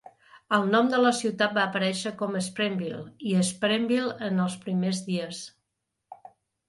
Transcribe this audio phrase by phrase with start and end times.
[0.55, 3.03] El nom de la ciutat va aparèixer com Spearville
[3.33, 5.47] i Speareville en els primers dies.